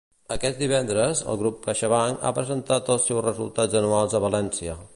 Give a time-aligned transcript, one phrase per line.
[0.35, 4.79] Aquest divendres, el grup CaixaBank ha presentat els seus resultats anuals a València.